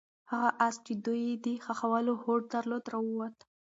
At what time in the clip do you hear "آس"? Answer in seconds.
0.67-0.75